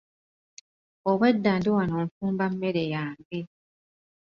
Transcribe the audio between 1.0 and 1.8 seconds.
Obwedda ndi